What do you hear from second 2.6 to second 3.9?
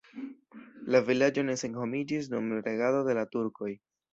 regado de la turkoj.